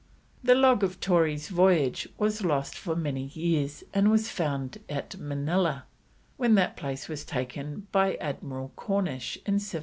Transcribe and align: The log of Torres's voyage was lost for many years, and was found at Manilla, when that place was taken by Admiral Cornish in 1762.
The 0.43 0.55
log 0.55 0.81
of 0.83 0.99
Torres's 0.99 1.49
voyage 1.49 2.09
was 2.17 2.43
lost 2.43 2.73
for 2.75 2.95
many 2.95 3.25
years, 3.25 3.83
and 3.93 4.09
was 4.09 4.29
found 4.31 4.79
at 4.89 5.15
Manilla, 5.19 5.83
when 6.37 6.55
that 6.55 6.75
place 6.75 7.07
was 7.07 7.23
taken 7.23 7.85
by 7.91 8.15
Admiral 8.15 8.71
Cornish 8.75 9.35
in 9.45 9.61
1762. 9.61 9.79